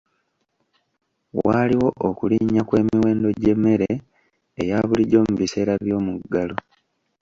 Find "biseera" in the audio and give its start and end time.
5.39-5.73